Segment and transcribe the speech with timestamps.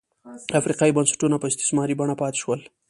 [0.59, 2.59] افریقايي بنسټونه په استثماري بڼه پاتې شول.